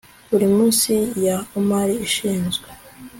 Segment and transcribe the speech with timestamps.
[0.29, 0.91] buri munsi
[1.25, 2.57] ya omari ishinzwe